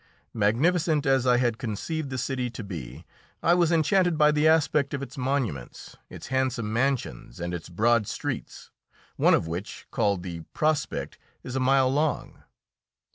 Magnificent 0.33 1.05
as 1.05 1.27
I 1.27 1.37
had 1.37 1.59
conceived 1.59 2.09
the 2.09 2.17
city 2.17 2.49
to 2.49 2.63
be, 2.63 3.05
I 3.43 3.53
was 3.53 3.71
enchanted 3.71 4.17
by 4.17 4.31
the 4.31 4.47
aspect 4.47 4.95
of 4.95 5.03
its 5.03 5.15
monuments, 5.15 5.95
its 6.09 6.29
handsome 6.29 6.73
mansions, 6.73 7.39
and 7.39 7.53
its 7.53 7.69
broad 7.69 8.07
streets, 8.07 8.71
one 9.15 9.35
of 9.35 9.45
which, 9.47 9.85
called 9.91 10.23
the 10.23 10.39
Prospekt, 10.55 11.19
is 11.43 11.55
a 11.55 11.59
mile 11.59 11.93
long. 11.93 12.41